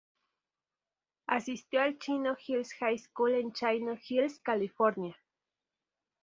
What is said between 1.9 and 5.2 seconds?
Chino Hills High School en Chino Hills, California.